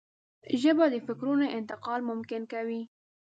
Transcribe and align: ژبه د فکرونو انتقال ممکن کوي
ژبه 0.61 0.85
د 0.89 0.95
فکرونو 1.07 1.45
انتقال 1.57 1.99
ممکن 2.09 2.41
کوي 2.53 2.81